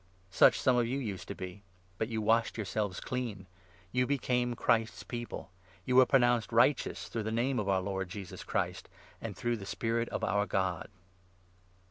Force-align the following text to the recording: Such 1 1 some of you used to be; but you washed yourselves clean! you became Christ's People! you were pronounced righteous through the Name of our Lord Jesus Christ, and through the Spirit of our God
Such 0.31 0.53
1 0.53 0.53
1 0.53 0.61
some 0.63 0.75
of 0.77 0.87
you 0.87 0.97
used 0.97 1.27
to 1.27 1.35
be; 1.35 1.61
but 1.99 2.07
you 2.07 2.23
washed 2.23 2.57
yourselves 2.57 2.99
clean! 2.99 3.45
you 3.91 4.07
became 4.07 4.55
Christ's 4.55 5.03
People! 5.03 5.51
you 5.85 5.95
were 5.95 6.07
pronounced 6.07 6.51
righteous 6.51 7.07
through 7.07 7.21
the 7.21 7.31
Name 7.31 7.59
of 7.59 7.69
our 7.69 7.81
Lord 7.81 8.09
Jesus 8.09 8.43
Christ, 8.43 8.89
and 9.21 9.37
through 9.37 9.57
the 9.57 9.65
Spirit 9.67 10.09
of 10.09 10.23
our 10.23 10.47
God 10.47 10.89